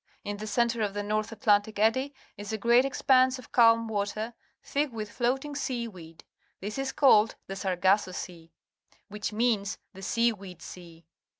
In 0.23 0.37
the 0.37 0.47
centre 0.47 0.79
ofthe 0.79 1.05
North 1.05 1.31
Atlantic 1.31 1.77
Eddy 1.77 2.11
is 2.35 2.51
a 2.51 2.57
great 2.57 2.85
expanse 2.85 3.37
of 3.37 3.51
ca 3.51 3.73
lm 3.75 3.87
water, 3.87 4.33
thick 4.63 4.91
with 4.91 5.11
floating 5.11 5.53
sea 5.55 5.87
weed. 5.87 6.23
This 6.59 6.79
is 6.79 6.91
called 6.91 7.35
the 7.45 7.55
Sargasso 7.55 8.11
Sea, 8.11 8.51
which 9.09 9.31
means 9.31 9.77
the 9.93 10.01
Sea 10.01 10.33
weed 10.33 10.63
Sea. 10.63 11.05